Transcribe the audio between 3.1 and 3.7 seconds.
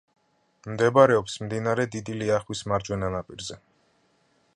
ნაპირზე.